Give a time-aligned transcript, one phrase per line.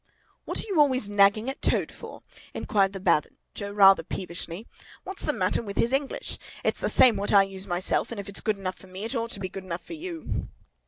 [0.45, 2.23] "What are you always nagging at Toad for?"
[2.55, 4.65] inquired the Badger, rather peevishly.
[5.03, 6.39] "What's the matter with his English?
[6.63, 9.13] It's the same what I use myself, and if it's good enough for me, it
[9.13, 10.47] ought to be good enough for you!"